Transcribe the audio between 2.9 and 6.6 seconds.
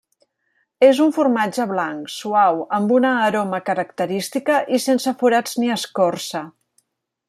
una aroma característica i sense forats ni escorça.